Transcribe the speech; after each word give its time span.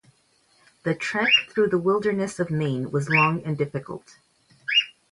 The 0.81 0.95
trek 0.95 1.29
through 1.51 1.67
the 1.67 1.77
wilderness 1.77 2.39
of 2.39 2.49
Maine 2.49 2.89
was 2.89 3.07
long 3.07 3.43
and 3.45 3.55
difficult. 3.55 4.15